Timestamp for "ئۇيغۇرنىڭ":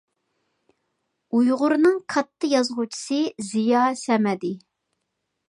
1.39-1.99